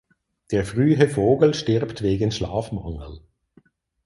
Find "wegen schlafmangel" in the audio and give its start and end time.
2.01-3.21